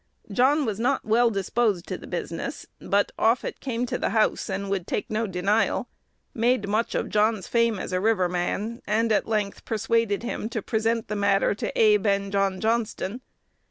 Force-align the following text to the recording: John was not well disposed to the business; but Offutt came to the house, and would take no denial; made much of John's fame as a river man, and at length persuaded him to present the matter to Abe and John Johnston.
John 0.31 0.65
was 0.65 0.79
not 0.79 1.05
well 1.05 1.29
disposed 1.29 1.85
to 1.89 1.95
the 1.99 2.07
business; 2.07 2.65
but 2.79 3.11
Offutt 3.19 3.59
came 3.59 3.85
to 3.85 3.99
the 3.99 4.09
house, 4.09 4.49
and 4.49 4.67
would 4.71 4.87
take 4.87 5.11
no 5.11 5.27
denial; 5.27 5.89
made 6.33 6.67
much 6.67 6.95
of 6.95 7.07
John's 7.07 7.47
fame 7.47 7.77
as 7.77 7.93
a 7.93 8.01
river 8.01 8.27
man, 8.27 8.81
and 8.87 9.11
at 9.11 9.27
length 9.27 9.63
persuaded 9.63 10.23
him 10.23 10.49
to 10.49 10.63
present 10.63 11.07
the 11.07 11.15
matter 11.15 11.53
to 11.53 11.71
Abe 11.79 12.07
and 12.07 12.31
John 12.31 12.59
Johnston. 12.59 13.21